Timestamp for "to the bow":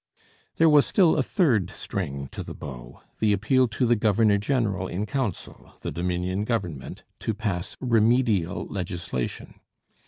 2.31-3.03